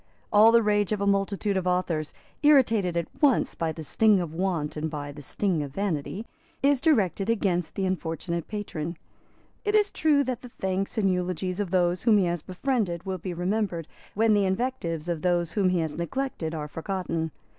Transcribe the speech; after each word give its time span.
All 0.33 0.51
the 0.51 0.63
rage 0.63 0.91
of 0.91 0.99
a 0.99 1.05
multitude 1.05 1.55
of 1.55 1.67
authors, 1.67 2.11
irritated 2.41 2.97
at 2.97 3.05
once 3.21 3.53
by 3.53 3.71
the 3.71 3.83
sting 3.83 4.19
of 4.19 4.33
want 4.33 4.75
and 4.75 4.89
by 4.89 5.11
the 5.11 5.21
sting 5.21 5.61
of 5.61 5.73
vanity, 5.75 6.25
is 6.63 6.81
directed 6.81 7.29
against 7.29 7.75
the 7.75 7.85
unfortunate 7.85 8.47
patron. 8.47 8.97
It 9.63 9.75
is 9.75 9.91
true 9.91 10.23
that 10.23 10.41
the 10.41 10.49
thanks 10.49 10.97
and 10.97 11.13
eulogies 11.13 11.59
of 11.59 11.69
those 11.69 12.01
whom 12.01 12.17
he 12.17 12.25
has 12.25 12.41
befriended 12.41 13.05
will 13.05 13.19
be 13.19 13.35
remembered 13.35 13.87
when 14.15 14.33
the 14.33 14.45
invectives 14.45 15.07
of 15.07 15.21
those 15.21 15.51
whom 15.51 15.69
he 15.69 15.81
has 15.81 15.95
neglected 15.95 16.55
are 16.55 16.67
forgotten. 16.67 17.29